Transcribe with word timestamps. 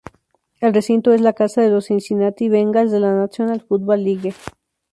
El 0.61 0.73
recinto 0.73 1.13
es 1.13 1.21
la 1.21 1.33
casa 1.33 1.61
de 1.61 1.69
los 1.69 1.85
Cincinnati 1.85 2.49
Bengals 2.49 2.89
de 2.91 2.99
la 2.99 3.13
National 3.13 3.61
Football 3.61 4.03
League. 4.03 4.33